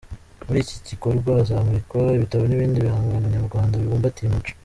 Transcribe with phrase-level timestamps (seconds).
[0.45, 4.53] Muri iki gikorwa hazamurikwa ibitabo n’ibindi bihangano Nyarwanda bibumbatiye umuco.